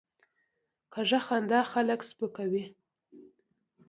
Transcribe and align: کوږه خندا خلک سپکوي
کوږه 0.93 1.19
خندا 1.25 1.59
خلک 1.71 1.99
سپکوي 2.09 2.63